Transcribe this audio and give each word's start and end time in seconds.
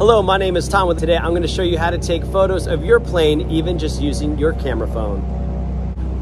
Hello, 0.00 0.22
my 0.22 0.38
name 0.38 0.56
is 0.56 0.66
Tom. 0.66 0.88
With 0.88 0.98
today, 0.98 1.18
I'm 1.18 1.32
going 1.32 1.42
to 1.42 1.46
show 1.46 1.60
you 1.62 1.76
how 1.78 1.90
to 1.90 1.98
take 1.98 2.24
photos 2.24 2.66
of 2.66 2.82
your 2.82 3.00
plane, 3.00 3.50
even 3.50 3.78
just 3.78 4.00
using 4.00 4.38
your 4.38 4.54
camera 4.54 4.88
phone. 4.88 5.20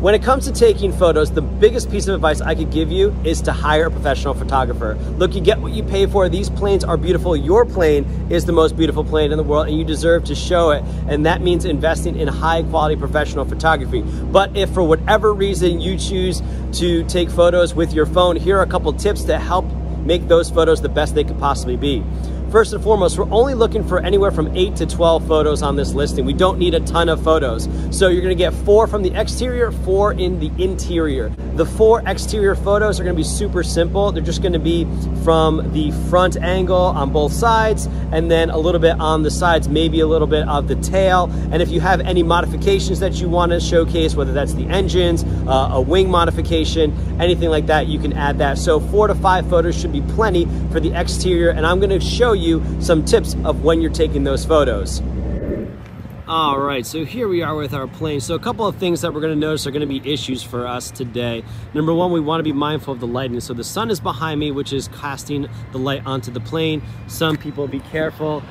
When 0.00 0.16
it 0.16 0.22
comes 0.24 0.46
to 0.46 0.52
taking 0.52 0.90
photos, 0.90 1.30
the 1.30 1.42
biggest 1.42 1.88
piece 1.88 2.08
of 2.08 2.16
advice 2.16 2.40
I 2.40 2.56
could 2.56 2.72
give 2.72 2.90
you 2.90 3.14
is 3.22 3.40
to 3.42 3.52
hire 3.52 3.86
a 3.86 3.90
professional 3.92 4.34
photographer. 4.34 4.96
Look, 5.16 5.36
you 5.36 5.40
get 5.40 5.60
what 5.60 5.74
you 5.74 5.84
pay 5.84 6.06
for. 6.06 6.28
These 6.28 6.50
planes 6.50 6.82
are 6.82 6.96
beautiful. 6.96 7.36
Your 7.36 7.64
plane 7.64 8.04
is 8.30 8.44
the 8.44 8.52
most 8.52 8.76
beautiful 8.76 9.04
plane 9.04 9.30
in 9.30 9.38
the 9.38 9.44
world 9.44 9.68
and 9.68 9.78
you 9.78 9.84
deserve 9.84 10.24
to 10.24 10.34
show 10.34 10.72
it. 10.72 10.82
And 11.06 11.24
that 11.26 11.40
means 11.40 11.64
investing 11.64 12.18
in 12.18 12.26
high 12.26 12.64
quality 12.64 12.96
professional 12.96 13.44
photography. 13.44 14.00
But 14.00 14.56
if 14.56 14.70
for 14.70 14.82
whatever 14.82 15.32
reason 15.32 15.80
you 15.80 15.96
choose 15.96 16.42
to 16.80 17.04
take 17.04 17.30
photos 17.30 17.76
with 17.76 17.92
your 17.92 18.06
phone, 18.06 18.34
here 18.34 18.58
are 18.58 18.62
a 18.62 18.66
couple 18.66 18.92
tips 18.92 19.22
to 19.24 19.38
help 19.38 19.66
make 20.04 20.26
those 20.26 20.50
photos 20.50 20.82
the 20.82 20.88
best 20.88 21.14
they 21.14 21.22
could 21.22 21.38
possibly 21.38 21.76
be. 21.76 22.02
First 22.50 22.72
and 22.72 22.82
foremost, 22.82 23.18
we're 23.18 23.30
only 23.30 23.52
looking 23.52 23.86
for 23.86 24.00
anywhere 24.00 24.30
from 24.30 24.56
8 24.56 24.74
to 24.76 24.86
12 24.86 25.28
photos 25.28 25.62
on 25.62 25.76
this 25.76 25.92
listing. 25.92 26.24
We 26.24 26.32
don't 26.32 26.58
need 26.58 26.72
a 26.72 26.80
ton 26.80 27.10
of 27.10 27.22
photos. 27.22 27.68
So 27.90 28.08
you're 28.08 28.22
gonna 28.22 28.34
get 28.34 28.54
four 28.54 28.86
from 28.86 29.02
the 29.02 29.12
exterior, 29.12 29.70
four 29.70 30.14
in 30.14 30.40
the 30.40 30.50
interior. 30.56 31.28
The 31.56 31.66
four 31.66 32.02
exterior 32.06 32.54
photos 32.54 32.98
are 32.98 33.04
gonna 33.04 33.16
be 33.16 33.22
super 33.22 33.62
simple. 33.62 34.12
They're 34.12 34.22
just 34.22 34.42
gonna 34.42 34.58
be 34.58 34.86
from 35.24 35.72
the 35.74 35.90
front 36.08 36.38
angle 36.38 36.74
on 36.74 37.12
both 37.12 37.34
sides 37.34 37.86
and 38.12 38.30
then 38.30 38.48
a 38.48 38.56
little 38.56 38.80
bit 38.80 38.98
on 38.98 39.24
the 39.24 39.30
sides, 39.30 39.68
maybe 39.68 40.00
a 40.00 40.06
little 40.06 40.26
bit 40.26 40.48
of 40.48 40.68
the 40.68 40.76
tail. 40.76 41.30
And 41.52 41.60
if 41.60 41.68
you 41.68 41.80
have 41.80 42.00
any 42.00 42.22
modifications 42.22 42.98
that 43.00 43.20
you 43.20 43.28
wanna 43.28 43.60
showcase, 43.60 44.16
whether 44.16 44.32
that's 44.32 44.54
the 44.54 44.64
engines, 44.68 45.22
uh, 45.46 45.68
a 45.72 45.80
wing 45.82 46.10
modification, 46.10 46.96
anything 47.20 47.50
like 47.50 47.66
that, 47.66 47.88
you 47.88 47.98
can 47.98 48.14
add 48.14 48.38
that. 48.38 48.56
So 48.56 48.80
four 48.80 49.06
to 49.06 49.14
five 49.14 49.46
photos 49.50 49.78
should 49.78 49.92
be 49.92 50.00
plenty 50.00 50.48
for 50.72 50.80
the 50.80 50.98
exterior. 50.98 51.50
And 51.50 51.66
I'm 51.66 51.78
gonna 51.78 52.00
show 52.00 52.32
you 52.32 52.37
some 52.80 53.04
tips 53.04 53.36
of 53.44 53.64
when 53.64 53.80
you're 53.80 53.92
taking 53.92 54.24
those 54.24 54.44
photos. 54.44 55.02
All 56.28 56.60
right, 56.60 56.84
so 56.84 57.06
here 57.06 57.26
we 57.26 57.40
are 57.40 57.56
with 57.56 57.72
our 57.72 57.86
plane. 57.86 58.20
So 58.20 58.34
a 58.34 58.38
couple 58.38 58.66
of 58.66 58.76
things 58.76 59.00
that 59.00 59.14
we're 59.14 59.22
gonna 59.22 59.34
notice 59.34 59.66
are 59.66 59.70
gonna 59.70 59.86
be 59.86 60.02
issues 60.04 60.42
for 60.42 60.66
us 60.66 60.90
today. 60.90 61.42
Number 61.72 61.94
one, 61.94 62.12
we 62.12 62.20
wanna 62.20 62.42
be 62.42 62.52
mindful 62.52 62.92
of 62.92 63.00
the 63.00 63.06
lighting. 63.06 63.40
So 63.40 63.54
the 63.54 63.64
sun 63.64 63.90
is 63.90 63.98
behind 63.98 64.38
me, 64.38 64.50
which 64.50 64.74
is 64.74 64.88
casting 64.88 65.48
the 65.72 65.78
light 65.78 66.02
onto 66.04 66.30
the 66.30 66.40
plane. 66.40 66.82
Some 67.06 67.38
people 67.38 67.66
be 67.66 67.80
careful. 67.80 68.42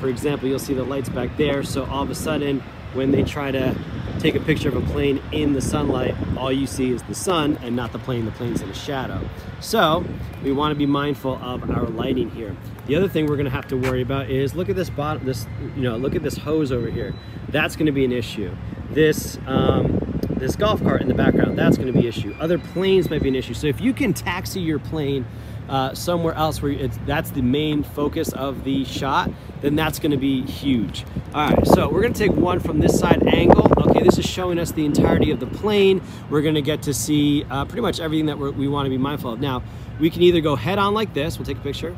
For 0.00 0.08
example, 0.08 0.48
you'll 0.48 0.58
see 0.58 0.72
the 0.72 0.84
lights 0.84 1.10
back 1.10 1.36
there. 1.36 1.62
So 1.62 1.84
all 1.84 2.02
of 2.02 2.10
a 2.10 2.14
sudden, 2.14 2.62
when 2.96 3.12
they 3.12 3.22
try 3.22 3.50
to 3.50 3.76
take 4.18 4.34
a 4.34 4.40
picture 4.40 4.68
of 4.68 4.76
a 4.76 4.92
plane 4.92 5.22
in 5.30 5.52
the 5.52 5.60
sunlight, 5.60 6.14
all 6.36 6.50
you 6.50 6.66
see 6.66 6.90
is 6.90 7.02
the 7.04 7.14
sun 7.14 7.58
and 7.62 7.76
not 7.76 7.92
the 7.92 7.98
plane. 7.98 8.24
The 8.24 8.32
plane's 8.32 8.62
in 8.62 8.68
a 8.70 8.74
shadow. 8.74 9.20
So 9.60 10.04
we 10.42 10.52
want 10.52 10.72
to 10.72 10.78
be 10.78 10.86
mindful 10.86 11.34
of 11.36 11.70
our 11.70 11.84
lighting 11.84 12.30
here. 12.30 12.56
The 12.86 12.96
other 12.96 13.08
thing 13.08 13.26
we're 13.26 13.36
going 13.36 13.44
to 13.44 13.50
have 13.50 13.68
to 13.68 13.76
worry 13.76 14.02
about 14.02 14.30
is 14.30 14.54
look 14.54 14.68
at 14.68 14.76
this 14.76 14.90
bottom, 14.90 15.26
this 15.26 15.46
you 15.76 15.82
know, 15.82 15.96
look 15.96 16.14
at 16.14 16.22
this 16.22 16.38
hose 16.38 16.72
over 16.72 16.88
here. 16.88 17.14
That's 17.48 17.76
going 17.76 17.86
to 17.86 17.92
be 17.92 18.04
an 18.04 18.12
issue. 18.12 18.56
This 18.90 19.38
um, 19.46 20.20
this 20.30 20.56
golf 20.56 20.82
cart 20.82 21.02
in 21.02 21.08
the 21.08 21.14
background, 21.14 21.58
that's 21.58 21.76
going 21.76 21.92
to 21.92 21.92
be 21.92 22.00
an 22.00 22.06
issue. 22.06 22.34
Other 22.38 22.58
planes 22.58 23.10
might 23.10 23.22
be 23.22 23.28
an 23.28 23.34
issue. 23.34 23.54
So 23.54 23.66
if 23.66 23.80
you 23.80 23.92
can 23.92 24.12
taxi 24.12 24.60
your 24.60 24.78
plane 24.78 25.26
uh, 25.68 25.94
somewhere 25.94 26.34
else 26.34 26.62
where 26.62 26.72
it's 26.72 26.98
that's 27.06 27.30
the 27.30 27.42
main 27.42 27.82
focus 27.82 28.32
of 28.32 28.64
the 28.64 28.84
shot, 28.84 29.30
then 29.60 29.76
that's 29.76 29.98
to 30.12 30.16
be 30.16 30.42
huge. 30.42 31.04
All 31.34 31.50
right, 31.50 31.66
so 31.66 31.88
we're 31.88 32.02
to 32.12 32.18
take 32.18 32.32
one 32.32 32.60
from 32.60 32.78
this 32.78 32.98
side 32.98 33.26
angle. 33.26 33.70
Okay, 33.78 34.02
this 34.02 34.18
is 34.18 34.26
showing 34.26 34.58
us 34.58 34.72
the 34.72 34.84
entirety 34.84 35.30
of 35.30 35.40
the 35.40 35.46
plane. 35.46 36.02
We're 36.30 36.42
to 36.54 36.62
get 36.62 36.82
to 36.82 36.94
see 36.94 37.44
uh, 37.50 37.64
pretty 37.64 37.82
much 37.82 38.00
everything 38.00 38.26
that 38.26 38.38
we 38.38 38.68
want 38.68 38.86
to 38.86 38.90
be 38.90 38.98
mindful 38.98 39.32
of. 39.32 39.40
Now, 39.40 39.62
we 39.98 40.10
can 40.10 40.22
either 40.22 40.40
go 40.40 40.56
head 40.56 40.78
on 40.78 40.94
like 40.94 41.14
this. 41.14 41.38
We'll 41.38 41.46
take 41.46 41.58
a 41.58 41.62
picture. 41.62 41.96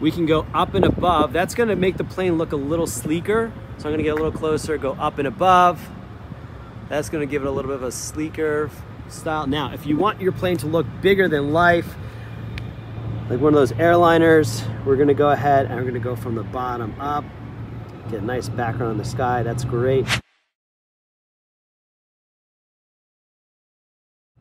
We 0.00 0.10
can 0.10 0.26
go 0.26 0.46
up 0.52 0.74
and 0.74 0.84
above. 0.84 1.32
That's 1.32 1.54
to 1.68 1.76
make 1.76 1.96
the 1.96 2.04
plane 2.04 2.36
look 2.36 2.52
a 2.52 2.56
little 2.56 2.86
sleeker. 2.86 3.52
So 3.78 3.88
I'm 3.88 3.92
to 3.98 4.02
get 4.02 4.12
a 4.12 4.14
little 4.14 4.32
closer, 4.32 4.78
go 4.78 4.92
up 4.92 5.18
and 5.18 5.26
above. 5.26 5.86
That's 6.88 7.08
to 7.26 7.30
give 7.30 7.42
it 7.42 7.48
a 7.48 7.50
little 7.50 7.70
bit 7.70 7.76
of 7.76 7.82
a 7.82 7.92
sleeker 7.92 8.70
style. 9.08 9.46
Now, 9.46 9.72
if 9.72 9.86
you 9.86 9.96
want 9.96 10.20
your 10.20 10.32
plane 10.32 10.56
to 10.58 10.66
look 10.66 10.86
bigger 11.00 11.28
than 11.28 11.52
life, 11.52 11.96
like 13.28 13.40
one 13.40 13.52
of 13.52 13.58
those 13.58 13.72
airliners, 13.72 14.62
we're 14.84 14.96
gonna 14.96 15.14
go 15.14 15.30
ahead 15.30 15.66
and 15.66 15.74
we're 15.74 15.84
gonna 15.84 15.98
go 15.98 16.14
from 16.14 16.36
the 16.36 16.44
bottom 16.44 16.94
up, 17.00 17.24
get 18.08 18.20
a 18.20 18.24
nice 18.24 18.48
background 18.48 18.92
in 18.92 18.98
the 18.98 19.04
sky, 19.04 19.42
that's 19.42 19.64
great. 19.64 20.06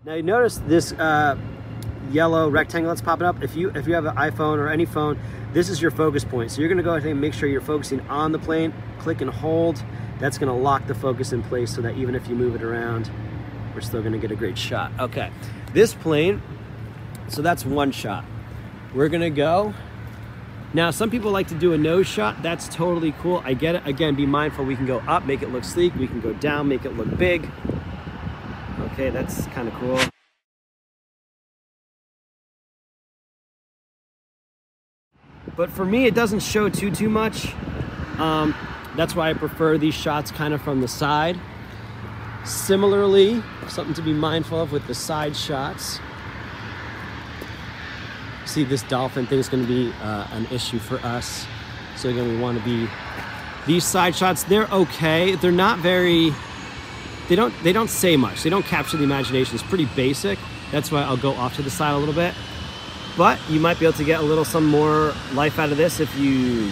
Now 0.03 0.13
you 0.13 0.21
notice 0.21 0.57
this 0.67 0.91
uh, 0.93 1.35
yellow 2.11 2.47
rectangle 2.47 2.89
that's 2.89 3.01
popping 3.01 3.25
up. 3.25 3.41
If 3.41 3.55
you 3.55 3.71
if 3.71 3.87
you 3.87 3.95
have 3.95 4.05
an 4.05 4.15
iPhone 4.17 4.59
or 4.59 4.69
any 4.69 4.85
phone, 4.85 5.19
this 5.51 5.67
is 5.67 5.81
your 5.81 5.89
focus 5.89 6.23
point. 6.23 6.51
So 6.51 6.61
you're 6.61 6.69
gonna 6.69 6.83
go 6.83 6.93
ahead 6.93 7.09
and 7.09 7.19
make 7.19 7.33
sure 7.33 7.49
you're 7.49 7.61
focusing 7.61 8.01
on 8.01 8.31
the 8.31 8.39
plane, 8.39 8.71
click 8.99 9.21
and 9.21 9.31
hold. 9.31 9.83
That's 10.19 10.37
gonna 10.37 10.55
lock 10.55 10.85
the 10.85 10.93
focus 10.93 11.33
in 11.33 11.41
place 11.41 11.73
so 11.73 11.81
that 11.81 11.97
even 11.97 12.13
if 12.13 12.27
you 12.27 12.35
move 12.35 12.53
it 12.53 12.61
around, 12.61 13.09
we're 13.73 13.81
still 13.81 14.03
gonna 14.03 14.19
get 14.19 14.29
a 14.29 14.35
great 14.35 14.59
shot. 14.59 14.91
Okay, 14.99 15.31
this 15.73 15.95
plane, 15.95 16.39
so 17.29 17.41
that's 17.41 17.65
one 17.65 17.91
shot. 17.91 18.25
We're 18.95 19.09
gonna 19.09 19.29
go. 19.29 19.73
Now, 20.73 20.89
some 20.89 21.11
people 21.11 21.29
like 21.29 21.49
to 21.49 21.55
do 21.55 21.73
a 21.73 21.77
nose 21.77 22.07
shot. 22.07 22.41
That's 22.41 22.69
totally 22.69 23.11
cool. 23.21 23.41
I 23.43 23.53
get 23.53 23.75
it. 23.75 23.85
Again, 23.85 24.15
be 24.15 24.25
mindful. 24.25 24.63
We 24.63 24.77
can 24.77 24.85
go 24.85 24.99
up, 24.99 25.25
make 25.25 25.41
it 25.41 25.49
look 25.49 25.65
sleek. 25.65 25.93
We 25.95 26.07
can 26.07 26.21
go 26.21 26.31
down, 26.31 26.69
make 26.69 26.85
it 26.85 26.95
look 26.95 27.17
big. 27.17 27.49
Okay, 28.79 29.09
that's 29.09 29.47
kind 29.47 29.67
of 29.67 29.73
cool. 29.73 29.99
But 35.57 35.71
for 35.71 35.83
me, 35.83 36.05
it 36.05 36.15
doesn't 36.15 36.41
show 36.41 36.69
too, 36.69 36.89
too 36.89 37.09
much. 37.09 37.53
Um, 38.17 38.55
that's 38.95 39.13
why 39.13 39.29
I 39.29 39.33
prefer 39.33 39.77
these 39.77 39.93
shots 39.93 40.31
kind 40.31 40.53
of 40.53 40.61
from 40.61 40.79
the 40.79 40.87
side. 40.87 41.37
Similarly, 42.45 43.43
something 43.67 43.93
to 43.95 44.01
be 44.01 44.13
mindful 44.13 44.61
of 44.61 44.71
with 44.71 44.87
the 44.87 44.95
side 44.95 45.35
shots 45.35 45.99
see 48.55 48.63
this 48.63 48.83
dolphin 48.83 49.27
thing 49.27 49.37
is 49.37 49.49
going 49.49 49.61
to 49.61 49.67
be 49.67 49.91
uh, 50.01 50.27
an 50.31 50.45
issue 50.45 50.79
for 50.79 50.97
us. 50.99 51.45
So 51.97 52.07
again, 52.07 52.29
we 52.29 52.37
want 52.37 52.57
to 52.57 52.63
be 52.63 52.87
these 53.67 53.83
side 53.83 54.15
shots. 54.15 54.43
They're 54.43 54.67
okay. 54.67 55.35
They're 55.35 55.51
not 55.51 55.79
very. 55.79 56.31
They 57.27 57.35
don't. 57.35 57.53
They 57.63 57.73
don't 57.73 57.89
say 57.89 58.15
much. 58.15 58.43
They 58.43 58.49
don't 58.49 58.65
capture 58.65 58.95
the 58.95 59.03
imagination. 59.03 59.55
It's 59.55 59.63
pretty 59.63 59.89
basic. 59.95 60.39
That's 60.71 60.89
why 60.89 61.03
I'll 61.03 61.17
go 61.17 61.33
off 61.33 61.55
to 61.57 61.63
the 61.63 61.69
side 61.69 61.93
a 61.93 61.97
little 61.97 62.13
bit. 62.13 62.33
But 63.17 63.39
you 63.49 63.59
might 63.59 63.77
be 63.77 63.85
able 63.85 63.97
to 63.97 64.05
get 64.05 64.21
a 64.21 64.23
little 64.23 64.45
some 64.45 64.65
more 64.65 65.13
life 65.33 65.59
out 65.59 65.71
of 65.71 65.77
this 65.77 65.99
if 65.99 66.13
you 66.17 66.71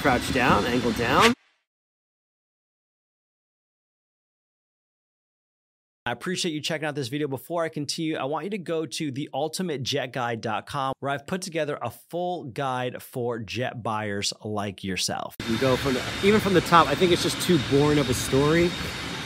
crouch 0.00 0.32
down, 0.32 0.64
angle 0.64 0.92
down. 0.92 1.34
I 6.08 6.12
appreciate 6.12 6.52
you 6.52 6.62
checking 6.62 6.88
out 6.88 6.94
this 6.94 7.08
video. 7.08 7.28
Before 7.28 7.64
I 7.64 7.68
continue, 7.68 8.16
I 8.16 8.24
want 8.24 8.44
you 8.44 8.50
to 8.50 8.58
go 8.58 8.86
to 8.86 9.12
theultimatejetguide.com 9.12 10.94
where 11.00 11.12
I've 11.12 11.26
put 11.26 11.42
together 11.42 11.78
a 11.82 11.90
full 11.90 12.44
guide 12.44 13.02
for 13.02 13.38
jet 13.38 13.82
buyers 13.82 14.32
like 14.42 14.82
yourself. 14.82 15.36
You 15.50 15.58
go 15.58 15.76
from 15.76 15.98
even 16.24 16.40
from 16.40 16.54
the 16.54 16.62
top, 16.62 16.86
I 16.86 16.94
think 16.94 17.12
it's 17.12 17.22
just 17.22 17.38
too 17.42 17.60
boring 17.70 17.98
of 17.98 18.08
a 18.08 18.14
story. 18.14 18.70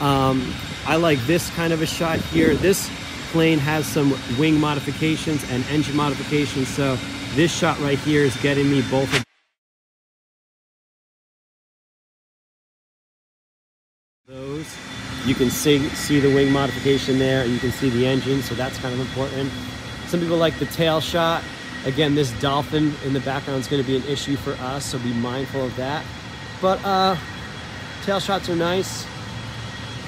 Um, 0.01 0.53
I 0.85 0.97
like 0.97 1.21
this 1.21 1.51
kind 1.51 1.73
of 1.73 1.83
a 1.83 1.87
shot 1.87 2.19
here. 2.19 2.57
This 2.57 2.91
plane 3.31 3.61
has 3.61 3.87
some 3.87 4.19
wing 4.37 4.59
modifications 4.59 5.49
and 5.51 5.65
engine 5.67 5.95
modifications. 5.95 6.67
So 6.67 6.99
this 7.37 7.57
shot 7.57 7.79
right 7.79 7.99
here 8.01 8.23
is 8.23 8.35
getting 8.39 8.69
me 8.69 8.83
both 8.91 9.25
You 15.25 15.35
can 15.35 15.51
see, 15.51 15.89
see 15.91 16.19
the 16.19 16.35
wing 16.35 16.51
modification 16.51 17.19
there, 17.19 17.47
you 17.47 17.59
can 17.59 17.71
see 17.71 17.89
the 17.91 18.07
engine, 18.07 18.43
so 18.43 18.55
that's 18.55 18.77
kind 18.79 18.93
of 18.93 19.01
important. 19.01 19.53
Some 20.07 20.21
people 20.21 20.37
like 20.37 20.59
the 20.59 20.67
tail 20.67 21.01
shot. 21.01 21.45
Again, 21.85 22.15
this 22.15 22.33
dolphin 22.41 22.93
in 23.05 23.13
the 23.13 23.21
background 23.21 23.61
is 23.61 23.69
gonna 23.69 23.85
be 23.85 23.97
an 23.97 24.05
issue 24.05 24.37
for 24.37 24.53
us, 24.65 24.85
so 24.85 24.99
be 24.99 25.13
mindful 25.15 25.65
of 25.65 25.77
that. 25.77 26.05
But 26.61 26.85
uh, 26.85 27.17
tail 28.05 28.21
shots 28.21 28.49
are 28.49 28.57
nice. 28.57 29.07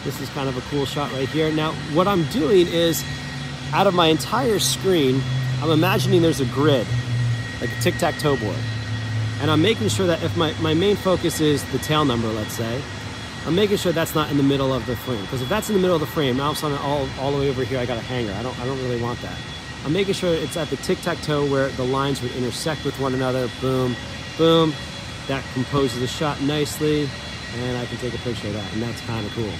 This 0.02 0.20
is 0.20 0.28
kind 0.30 0.48
of 0.48 0.56
a 0.56 0.60
cool 0.62 0.84
shot 0.84 1.12
right 1.12 1.28
here. 1.28 1.50
Now, 1.52 1.72
what 1.92 2.06
I'm 2.06 2.24
doing 2.26 2.66
is, 2.66 3.04
out 3.72 3.86
of 3.86 3.94
my 3.94 4.08
entire 4.08 4.58
screen, 4.58 5.22
I'm 5.62 5.70
imagining 5.70 6.22
there's 6.22 6.40
a 6.40 6.46
grid, 6.46 6.86
like 7.60 7.70
a 7.70 7.80
tic-tac-toe 7.80 8.36
board. 8.36 8.56
And 9.40 9.50
I'm 9.50 9.62
making 9.62 9.88
sure 9.88 10.06
that 10.06 10.22
if 10.22 10.36
my, 10.36 10.52
my 10.60 10.74
main 10.74 10.96
focus 10.96 11.40
is 11.40 11.64
the 11.72 11.78
tail 11.78 12.04
number, 12.04 12.28
let's 12.28 12.52
say, 12.52 12.82
I'm 13.46 13.54
making 13.54 13.76
sure 13.76 13.92
that's 13.92 14.14
not 14.14 14.30
in 14.30 14.36
the 14.38 14.42
middle 14.42 14.72
of 14.72 14.86
the 14.86 14.96
frame. 14.96 15.20
Because 15.22 15.42
if 15.42 15.48
that's 15.48 15.68
in 15.68 15.74
the 15.74 15.80
middle 15.80 15.96
of 15.96 16.00
the 16.00 16.06
frame, 16.06 16.36
now 16.38 16.54
sudden 16.54 16.78
all, 16.78 17.06
all 17.20 17.30
the 17.30 17.38
way 17.38 17.50
over 17.50 17.62
here 17.62 17.78
I 17.78 17.84
got 17.84 17.98
a 17.98 18.02
hangar. 18.02 18.32
I 18.32 18.42
don't, 18.42 18.58
I 18.58 18.64
don't 18.64 18.80
really 18.82 19.00
want 19.00 19.20
that. 19.20 19.36
I'm 19.84 19.92
making 19.92 20.14
sure 20.14 20.32
it's 20.34 20.56
at 20.56 20.68
the 20.68 20.76
tic-tac-toe 20.76 21.50
where 21.50 21.68
the 21.70 21.84
lines 21.84 22.22
would 22.22 22.32
intersect 22.32 22.84
with 22.86 22.98
one 22.98 23.12
another. 23.14 23.50
Boom, 23.60 23.94
boom. 24.38 24.72
That 25.28 25.44
composes 25.52 26.00
the 26.00 26.06
shot 26.06 26.40
nicely. 26.40 27.08
And 27.56 27.76
I 27.76 27.84
can 27.86 27.98
take 27.98 28.14
a 28.14 28.18
picture 28.18 28.48
of 28.48 28.54
that. 28.54 28.72
And 28.72 28.82
that's 28.82 29.00
kind 29.02 29.26
of 29.26 29.32
cool. 29.32 29.52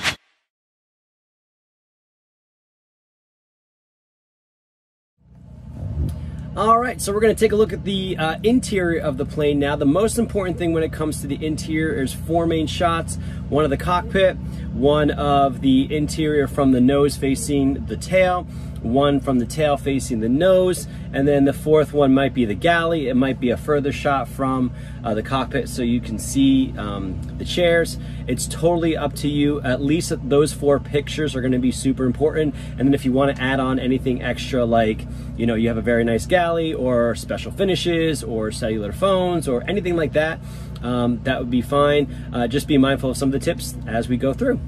All 6.56 6.79
right, 6.79 7.01
so 7.01 7.12
we're 7.12 7.19
gonna 7.19 7.35
take 7.35 7.51
a 7.51 7.56
look 7.56 7.73
at 7.73 7.83
the 7.83 8.17
uh, 8.17 8.37
interior 8.45 9.01
of 9.01 9.17
the 9.17 9.25
plane 9.25 9.59
now. 9.59 9.75
The 9.75 9.87
most 9.87 10.19
important 10.19 10.56
thing 10.56 10.73
when 10.73 10.85
it 10.85 10.93
comes 10.93 11.21
to 11.23 11.27
the 11.27 11.45
interior 11.45 12.01
is 12.01 12.15
four 12.15 12.47
main 12.47 12.69
shots. 12.69 13.19
One 13.49 13.65
of 13.65 13.71
the 13.71 13.77
cockpit, 13.77 14.37
one 14.73 15.11
of 15.11 15.62
the 15.62 15.93
interior 15.93 16.47
from 16.47 16.71
the 16.71 16.81
nose 16.81 17.17
facing 17.17 17.87
the 17.87 17.97
tail, 17.97 18.47
one 18.84 19.19
from 19.19 19.38
the 19.38 19.46
tail 19.46 19.76
facing 19.76 20.20
the 20.20 20.28
nose, 20.28 20.86
and 21.12 21.26
then 21.26 21.44
the 21.44 21.52
fourth 21.52 21.92
one 21.92 22.12
might 22.12 22.34
be 22.34 22.44
the 22.44 22.54
galley. 22.54 23.08
It 23.08 23.14
might 23.14 23.40
be 23.40 23.50
a 23.50 23.56
further 23.56 23.92
shot 23.92 24.28
from 24.28 24.72
uh, 25.02 25.14
the 25.14 25.22
cockpit 25.22 25.69
so 25.69 25.82
you 25.82 26.00
can 26.00 26.19
see 26.19 26.75
um, 26.76 27.20
the 27.38 27.44
chairs. 27.44 27.98
It's 28.26 28.46
totally 28.46 28.96
up 28.96 29.14
to 29.16 29.28
you. 29.28 29.60
At 29.62 29.82
least 29.82 30.12
those 30.28 30.52
four 30.52 30.78
pictures 30.78 31.34
are 31.34 31.40
gonna 31.40 31.58
be 31.58 31.72
super 31.72 32.04
important. 32.04 32.54
And 32.78 32.81
then 32.81 32.94
if 32.94 33.04
you 33.04 33.12
wanna 33.12 33.34
add 33.38 33.60
on 33.60 33.78
anything 33.78 34.22
extra 34.22 34.64
like, 34.64 35.06
you 35.36 35.46
know, 35.46 35.54
you 35.54 35.69
have 35.69 35.78
a 35.78 35.82
very 35.82 36.04
nice 36.04 36.26
galley 36.26 36.75
or 36.75 37.14
special 37.14 37.52
finishes 37.52 38.22
or 38.22 38.52
cellular 38.52 38.92
phones 38.92 39.48
or 39.48 39.64
anything 39.69 39.96
like 39.96 40.12
that, 40.12 40.40
um, 40.82 41.20
that 41.25 41.38
would 41.38 41.50
be 41.50 41.62
fine. 41.62 42.14
Uh, 42.32 42.46
just 42.46 42.69
be 42.69 42.78
mindful 42.78 43.10
of 43.10 43.16
some 43.16 43.28
of 43.28 43.32
the 43.32 43.38
tips 43.38 43.75
as 43.86 44.08
we 44.08 44.16
go 44.16 44.32
through. 44.32 44.60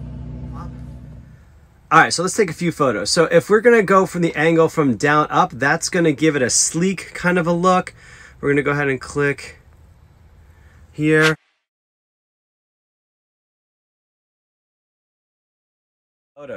All 1.89 2.01
right, 2.01 2.13
so 2.13 2.23
let's 2.23 2.37
take 2.37 2.51
a 2.51 2.55
few 2.55 2.73
photos. 2.73 3.11
So 3.11 3.27
if 3.27 3.49
we're 3.49 3.61
gonna 3.61 3.83
go 3.83 4.07
from 4.07 4.23
the 4.23 4.35
angle 4.35 4.69
from 4.69 4.97
down 4.97 5.29
up, 5.31 5.53
that's 5.53 5.89
gonna 5.89 6.11
give 6.11 6.35
it 6.35 6.43
a 6.43 6.51
sleek 6.51 7.15
kind 7.15 7.39
of 7.39 7.47
a 7.47 7.53
look. 7.53 7.95
We're 8.41 8.51
gonna 8.51 8.63
go 8.63 8.73
ahead 8.73 8.89
and 8.89 9.01
click 9.01 9.61
here. 10.91 11.37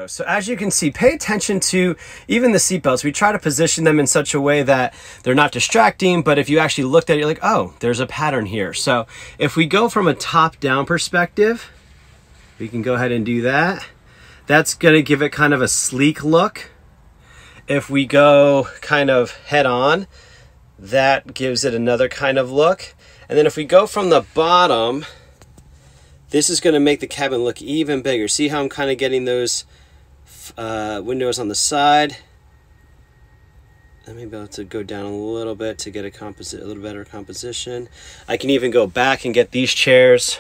So 0.08 0.24
as 0.26 0.48
you 0.48 0.58
can 0.58 0.72
see, 0.72 0.92
pay 0.92 1.14
attention 1.14 1.60
to 1.62 1.96
even 2.28 2.52
the 2.52 2.58
seatbelts. 2.58 3.04
We 3.04 3.12
try 3.12 3.32
to 3.32 3.40
position 3.40 3.86
them 3.86 4.00
in 4.00 4.08
such 4.08 4.34
a 4.34 4.42
way 4.42 4.62
that 4.64 4.94
they're 5.24 5.36
not 5.36 5.52
distracting, 5.52 6.22
but 6.22 6.38
if 6.38 6.50
you 6.50 6.60
actually 6.60 6.84
looked 6.86 7.10
at 7.10 7.16
it, 7.16 7.20
you're 7.20 7.28
like, 7.28 7.40
oh, 7.44 7.74
there's 7.80 8.00
a 8.00 8.06
pattern 8.06 8.46
here. 8.48 8.74
So 8.74 9.08
if 9.38 9.56
we 9.56 9.66
go 9.66 9.90
from 9.90 10.08
a 10.08 10.14
top-down 10.14 10.86
perspective, 10.86 11.72
we 12.60 12.68
can 12.68 12.82
go 12.82 12.96
ahead 12.96 13.12
and 13.12 13.26
do 13.26 13.42
that. 13.44 13.86
That's 14.50 14.74
gonna 14.74 15.04
give 15.04 15.22
it 15.22 15.32
kind 15.32 15.54
of 15.54 15.62
a 15.62 15.68
sleek 15.68 16.24
look. 16.24 16.72
If 17.68 17.88
we 17.88 18.08
go 18.08 18.68
kind 18.82 19.12
of 19.12 19.38
head 19.46 19.68
on, 19.68 20.08
that 20.80 21.36
gives 21.36 21.64
it 21.64 21.76
another 21.76 22.10
kind 22.10 22.40
of 22.40 22.52
look. 22.52 22.96
And 23.30 23.38
then 23.38 23.46
if 23.46 23.56
we 23.56 23.64
go 23.64 23.86
from 23.86 24.10
the 24.10 24.26
bottom, 24.34 25.06
this 26.32 26.50
is 26.50 26.62
gonna 26.62 26.80
make 26.80 27.00
the 27.00 27.06
cabin 27.06 27.44
look 27.44 27.62
even 27.62 28.02
bigger. 28.02 28.28
See 28.28 28.48
how 28.48 28.60
I'm 28.60 28.70
kind 28.70 28.90
of 28.90 28.98
getting 28.98 29.26
those 29.26 29.66
uh, 30.58 31.00
windows 31.06 31.38
on 31.38 31.48
the 31.48 31.54
side? 31.54 32.18
Let 34.08 34.16
me 34.16 34.26
be 34.26 34.36
able 34.36 34.48
to 34.48 34.64
go 34.64 34.82
down 34.82 35.06
a 35.06 35.16
little 35.16 35.54
bit 35.54 35.78
to 35.78 35.92
get 35.92 36.06
a 36.06 36.10
composite, 36.10 36.64
a 36.64 36.66
little 36.66 36.82
better 36.82 37.06
composition. 37.06 37.88
I 38.28 38.36
can 38.36 38.50
even 38.50 38.72
go 38.72 38.88
back 38.88 39.26
and 39.26 39.32
get 39.32 39.52
these 39.52 39.76
chairs 39.76 40.40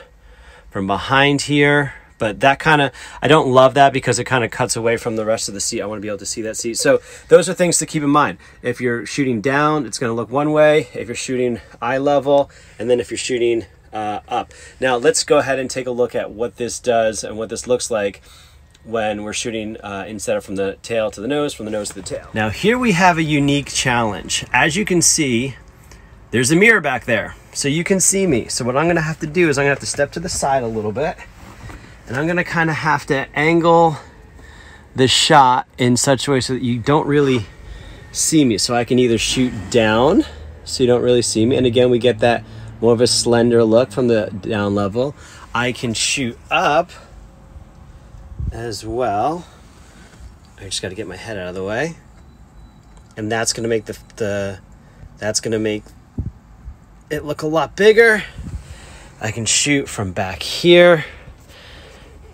from 0.71 0.87
behind 0.87 1.43
here 1.43 1.93
but 2.19 2.41
that 2.41 2.59
kind 2.59 2.81
of 2.81 2.91
I 3.21 3.27
don't 3.27 3.51
love 3.51 3.73
that 3.73 3.91
because 3.91 4.19
it 4.19 4.25
kind 4.25 4.43
of 4.43 4.51
cuts 4.51 4.75
away 4.75 4.97
from 4.97 5.15
the 5.15 5.25
rest 5.25 5.47
of 5.47 5.55
the 5.55 5.61
seat. 5.61 5.81
I 5.81 5.87
want 5.87 5.97
to 5.97 6.01
be 6.01 6.07
able 6.07 6.19
to 6.19 6.25
see 6.25 6.43
that 6.43 6.57
seat. 6.57 6.77
So 6.77 7.01
those 7.29 7.49
are 7.49 7.55
things 7.55 7.79
to 7.79 7.87
keep 7.87 8.03
in 8.03 8.09
mind. 8.11 8.37
If 8.61 8.79
you're 8.79 9.05
shooting 9.07 9.41
down, 9.41 9.87
it's 9.87 9.97
going 9.97 10.11
to 10.11 10.13
look 10.13 10.29
one 10.29 10.51
way. 10.51 10.89
If 10.93 11.07
you're 11.07 11.15
shooting 11.15 11.59
eye 11.81 11.97
level, 11.97 12.51
and 12.77 12.89
then 12.89 12.99
if 12.99 13.09
you're 13.09 13.17
shooting 13.17 13.65
uh, 13.93 14.19
up. 14.27 14.53
Now 14.79 14.97
let's 14.97 15.23
go 15.23 15.39
ahead 15.39 15.59
and 15.59 15.69
take 15.69 15.87
a 15.87 15.91
look 15.91 16.13
at 16.13 16.31
what 16.31 16.57
this 16.57 16.79
does 16.79 17.23
and 17.23 17.37
what 17.37 17.49
this 17.49 17.65
looks 17.65 17.89
like 17.89 18.21
when 18.83 19.23
we're 19.23 19.33
shooting 19.33 19.77
uh, 19.81 20.05
instead 20.07 20.37
of 20.37 20.45
from 20.45 20.55
the 20.55 20.77
tail 20.81 21.11
to 21.11 21.21
the 21.21 21.27
nose, 21.27 21.53
from 21.53 21.65
the 21.65 21.71
nose 21.71 21.89
to 21.89 21.95
the 21.95 22.01
tail. 22.01 22.29
Now 22.33 22.49
here 22.49 22.77
we 22.77 22.93
have 22.93 23.17
a 23.17 23.23
unique 23.23 23.67
challenge. 23.67 24.45
As 24.53 24.75
you 24.75 24.85
can 24.85 25.01
see, 25.01 25.55
there's 26.31 26.51
a 26.51 26.55
mirror 26.55 26.81
back 26.81 27.05
there. 27.05 27.35
So 27.53 27.67
you 27.67 27.83
can 27.83 27.99
see 27.99 28.27
me. 28.27 28.47
So 28.47 28.63
what 28.63 28.77
I'm 28.77 28.87
gonna 28.87 29.01
have 29.01 29.19
to 29.19 29.27
do 29.27 29.49
is 29.49 29.57
I'm 29.57 29.63
gonna 29.63 29.71
have 29.71 29.79
to 29.79 29.85
step 29.85 30.11
to 30.13 30.19
the 30.19 30.29
side 30.29 30.63
a 30.63 30.67
little 30.67 30.91
bit. 30.91 31.17
And 32.09 32.17
I'm 32.17 32.27
gonna 32.27 32.43
kind 32.43 32.69
of 32.69 32.75
have 32.75 33.05
to 33.05 33.27
angle 33.33 33.95
the 34.95 35.07
shot 35.07 35.67
in 35.77 35.95
such 35.95 36.27
a 36.27 36.31
way 36.31 36.41
so 36.41 36.53
that 36.53 36.63
you 36.63 36.79
don't 36.79 37.07
really 37.07 37.45
see 38.11 38.43
me. 38.43 38.57
So 38.57 38.75
I 38.75 38.83
can 38.83 38.99
either 38.99 39.17
shoot 39.17 39.53
down 39.69 40.25
so 40.65 40.83
you 40.83 40.87
don't 40.87 41.03
really 41.03 41.21
see 41.21 41.45
me. 41.45 41.55
And 41.55 41.65
again, 41.65 41.89
we 41.89 41.99
get 41.99 42.19
that 42.19 42.43
more 42.81 42.93
of 42.93 43.01
a 43.01 43.07
slender 43.07 43.63
look 43.63 43.91
from 43.91 44.07
the 44.07 44.29
down 44.41 44.75
level. 44.75 45.15
I 45.53 45.71
can 45.71 45.93
shoot 45.93 46.37
up 46.49 46.91
as 48.51 48.85
well. 48.85 49.45
I 50.59 50.65
just 50.65 50.81
got 50.81 50.89
to 50.89 50.95
get 50.95 51.07
my 51.07 51.15
head 51.15 51.37
out 51.37 51.47
of 51.47 51.55
the 51.55 51.63
way. 51.63 51.95
And 53.17 53.31
that's 53.31 53.53
going 53.53 53.63
to 53.63 53.69
make 53.69 53.85
the, 53.85 53.97
the 54.15 54.59
that's 55.17 55.39
going 55.41 55.51
to 55.51 55.59
make 55.59 55.83
it 57.09 57.23
look 57.23 57.41
a 57.41 57.47
lot 57.47 57.75
bigger. 57.75 58.23
I 59.21 59.31
can 59.31 59.45
shoot 59.45 59.89
from 59.89 60.13
back 60.13 60.41
here. 60.41 61.05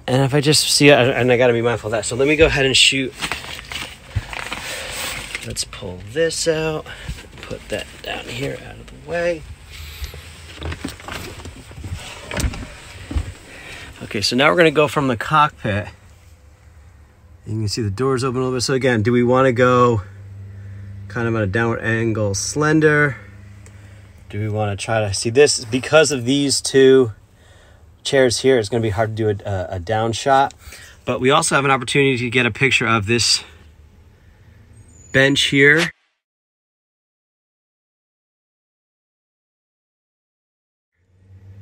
And 0.07 0.21
if 0.21 0.35
I 0.35 0.41
just 0.41 0.69
see 0.71 0.89
it, 0.89 0.97
and 0.97 1.31
I 1.31 1.37
got 1.37 1.47
to 1.47 1.53
be 1.53 1.61
mindful 1.61 1.87
of 1.87 1.91
that. 1.91 2.05
So 2.05 2.15
let 2.15 2.27
me 2.27 2.35
go 2.35 2.45
ahead 2.45 2.65
and 2.65 2.77
shoot. 2.77 3.13
Let's 5.47 5.63
pull 5.63 5.99
this 6.11 6.47
out, 6.47 6.85
put 7.41 7.67
that 7.69 7.87
down 8.01 8.25
here 8.25 8.57
out 8.67 8.75
of 8.75 8.87
the 8.87 9.09
way. 9.09 9.41
Okay, 14.03 14.21
so 14.21 14.35
now 14.35 14.49
we're 14.49 14.63
to 14.63 14.71
go 14.71 14.87
from 14.87 15.07
the 15.07 15.17
cockpit. 15.17 15.87
You 17.45 17.53
can 17.53 17.67
see 17.67 17.81
the 17.81 17.91
doors 17.91 18.23
open 18.23 18.37
a 18.37 18.43
little 18.43 18.57
bit. 18.57 18.61
So 18.61 18.73
again, 18.73 19.03
do 19.03 19.11
we 19.11 19.23
want 19.23 19.45
to 19.45 19.51
go 19.51 20.01
kind 21.07 21.27
of 21.27 21.35
at 21.35 21.43
a 21.43 21.47
downward 21.47 21.81
angle 21.81 22.33
slender? 22.33 23.17
Do 24.29 24.39
we 24.39 24.49
want 24.49 24.77
to 24.77 24.83
try 24.83 24.99
to 25.01 25.13
see 25.13 25.29
this 25.29 25.63
because 25.65 26.11
of 26.11 26.25
these 26.25 26.59
two 26.59 27.11
chairs 28.05 28.39
here, 28.39 28.57
it's 28.57 28.69
going 28.69 28.81
to 28.81 28.85
be 28.85 28.91
hard 28.91 29.17
to 29.17 29.33
do 29.33 29.43
a, 29.45 29.67
a 29.71 29.79
down 29.79 30.13
shot. 30.13 30.53
But 31.03 31.19
we 31.19 31.29
also 31.31 31.55
have 31.55 31.65
an 31.65 31.71
opportunity 31.71 32.17
to 32.17 32.29
get 32.29 32.45
a 32.45 32.51
picture 32.51 32.87
of 32.87 33.05
this 33.05 33.43
bench 35.11 35.43
here. 35.43 35.91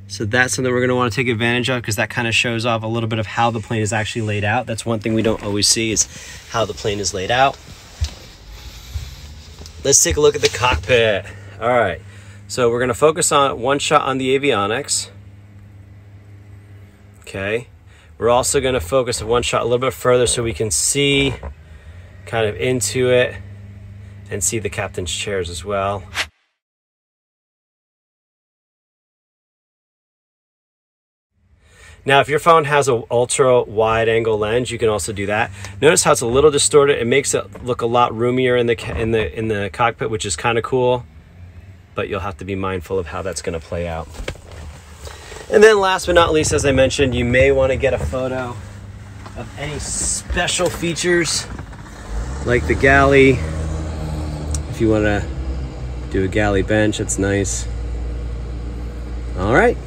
So 0.07 0.25
that's 0.25 0.53
something 0.53 0.71
we're 0.71 0.79
going 0.79 0.89
to 0.89 0.95
want 0.95 1.11
to 1.11 1.15
take 1.15 1.27
advantage 1.27 1.69
of 1.69 1.81
because 1.81 1.95
that 1.95 2.11
kind 2.11 2.27
of 2.27 2.35
shows 2.35 2.67
off 2.67 2.83
a 2.83 2.87
little 2.87 3.09
bit 3.09 3.17
of 3.17 3.25
how 3.25 3.49
the 3.49 3.59
plane 3.59 3.81
is 3.81 3.91
actually 3.91 4.21
laid 4.21 4.43
out. 4.43 4.67
That's 4.67 4.85
one 4.85 4.99
thing 4.99 5.15
we 5.15 5.23
don't 5.23 5.41
always 5.43 5.67
see 5.67 5.91
is 5.91 6.07
how 6.51 6.65
the 6.65 6.73
plane 6.73 6.99
is 6.99 7.15
laid 7.15 7.31
out. 7.31 7.57
Let's 9.83 10.03
take 10.03 10.17
a 10.17 10.21
look 10.21 10.35
at 10.35 10.41
the 10.41 10.55
cockpit. 10.55 11.25
All 11.59 11.67
right. 11.67 11.99
So 12.47 12.69
we're 12.69 12.77
going 12.77 12.89
to 12.89 12.93
focus 12.93 13.31
on 13.31 13.59
one 13.59 13.79
shot 13.79 14.03
on 14.03 14.19
the 14.19 14.37
avionics 14.37 15.09
okay? 17.33 17.67
We're 18.17 18.29
also 18.29 18.61
gonna 18.61 18.79
focus 18.79 19.21
a 19.21 19.25
one 19.25 19.41
shot 19.41 19.61
a 19.61 19.65
little 19.65 19.79
bit 19.79 19.93
further 19.93 20.27
so 20.27 20.43
we 20.43 20.53
can 20.53 20.69
see 20.69 21.33
kind 22.25 22.47
of 22.47 22.55
into 22.55 23.09
it 23.09 23.35
and 24.29 24.43
see 24.43 24.59
the 24.59 24.69
captain's 24.69 25.11
chairs 25.11 25.49
as 25.49 25.65
well. 25.65 26.03
Now, 32.05 32.19
if 32.19 32.27
your 32.27 32.39
phone 32.39 32.65
has 32.65 32.89
an 32.89 33.03
ultra 33.09 33.63
wide 33.63 34.09
angle 34.09 34.37
lens, 34.37 34.69
you 34.69 34.77
can 34.77 34.89
also 34.89 35.13
do 35.13 35.25
that. 35.27 35.51
Notice 35.81 36.03
how 36.03 36.11
it's 36.11 36.19
a 36.19 36.27
little 36.27 36.51
distorted. 36.51 36.99
It 36.99 37.07
makes 37.07 37.33
it 37.33 37.63
look 37.63 37.81
a 37.81 37.85
lot 37.85 38.13
roomier 38.13 38.57
in 38.57 38.67
the 38.67 38.99
in 38.99 39.11
the 39.11 39.37
in 39.37 39.47
the 39.47 39.69
cockpit, 39.71 40.09
which 40.09 40.25
is 40.25 40.35
kind 40.35 40.57
of 40.57 40.65
cool. 40.65 41.05
But 41.95 42.09
you'll 42.09 42.19
have 42.19 42.37
to 42.37 42.45
be 42.45 42.55
mindful 42.55 42.99
of 42.99 43.07
how 43.07 43.21
that's 43.21 43.41
going 43.41 43.57
to 43.57 43.65
play 43.65 43.87
out. 43.87 44.07
And 45.53 45.63
then 45.63 45.79
last 45.79 46.07
but 46.07 46.15
not 46.15 46.33
least, 46.33 46.51
as 46.51 46.65
I 46.65 46.71
mentioned, 46.71 47.13
you 47.13 47.23
may 47.23 47.51
want 47.51 47.71
to 47.71 47.75
get 47.75 47.93
a 47.93 47.99
photo 47.99 48.55
of 49.37 49.47
any 49.59 49.77
special 49.77 50.67
features 50.67 51.45
like 52.47 52.65
the 52.65 52.73
galley. 52.73 53.37
If 54.71 54.81
you 54.81 54.89
want 54.89 55.03
to 55.03 55.23
do 56.09 56.23
a 56.23 56.27
galley 56.27 56.63
bench, 56.63 56.99
it's 56.99 57.19
nice. 57.19 57.67
All 59.37 59.53
right. 59.53 59.77